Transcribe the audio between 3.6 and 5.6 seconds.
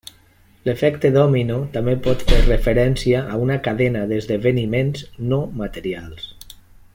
cadena d'esdeveniments no